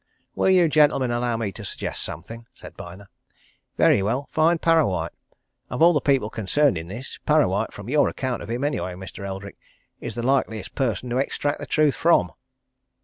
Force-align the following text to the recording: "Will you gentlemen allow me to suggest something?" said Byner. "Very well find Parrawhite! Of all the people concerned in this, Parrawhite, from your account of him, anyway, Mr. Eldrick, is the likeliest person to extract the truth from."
"Will 0.33 0.49
you 0.49 0.67
gentlemen 0.67 1.11
allow 1.11 1.37
me 1.37 1.51
to 1.51 1.63
suggest 1.63 2.01
something?" 2.01 2.47
said 2.55 2.75
Byner. 2.75 3.07
"Very 3.77 4.01
well 4.01 4.27
find 4.31 4.59
Parrawhite! 4.59 5.11
Of 5.69 5.83
all 5.83 5.93
the 5.93 6.01
people 6.01 6.31
concerned 6.31 6.75
in 6.75 6.87
this, 6.87 7.19
Parrawhite, 7.27 7.71
from 7.71 7.87
your 7.87 8.09
account 8.09 8.41
of 8.41 8.49
him, 8.49 8.63
anyway, 8.63 8.93
Mr. 8.95 9.27
Eldrick, 9.27 9.59
is 9.99 10.15
the 10.15 10.23
likeliest 10.23 10.73
person 10.73 11.11
to 11.11 11.19
extract 11.19 11.59
the 11.59 11.67
truth 11.67 11.93
from." 11.93 12.31